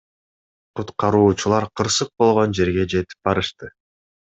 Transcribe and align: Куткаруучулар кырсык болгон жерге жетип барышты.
Куткаруучулар 0.79 1.69
кырсык 1.77 2.13
болгон 2.25 2.59
жерге 2.61 2.91
жетип 2.97 3.19
барышты. 3.27 3.77